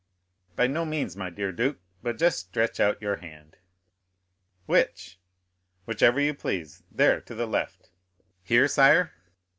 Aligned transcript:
"By 0.55 0.65
no 0.65 0.83
means, 0.83 1.15
my 1.15 1.29
dear 1.29 1.51
duke; 1.51 1.77
but 2.01 2.17
just 2.17 2.39
stretch 2.39 2.79
out 2.79 2.99
your 3.03 3.17
hand." 3.17 3.57
"Which?" 4.65 5.19
"Whichever 5.85 6.19
you 6.19 6.33
please—there 6.33 7.21
to 7.21 7.35
the 7.35 7.45
left." 7.45 7.91
"Here, 8.41 8.67
sire?" 8.67 9.11